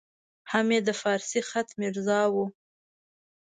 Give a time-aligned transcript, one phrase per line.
[0.51, 2.45] هم یې د فارسي خط میرزا وو.